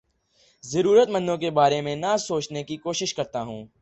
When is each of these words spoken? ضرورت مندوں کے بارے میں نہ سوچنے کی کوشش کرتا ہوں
ضرورت 0.63 1.09
مندوں 1.09 1.37
کے 1.37 1.49
بارے 1.49 1.81
میں 1.81 1.95
نہ 1.95 2.15
سوچنے 2.19 2.63
کی 2.63 2.77
کوشش 2.77 3.13
کرتا 3.13 3.41
ہوں 3.41 3.65